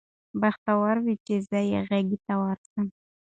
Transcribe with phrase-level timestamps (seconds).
[0.41, 2.85] بختور وي چي یې زه غیږي ته ورسم